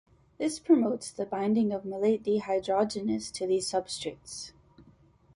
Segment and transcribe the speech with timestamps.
[0.39, 4.51] This promotes the binding of malate dehydrogenase to these substrates.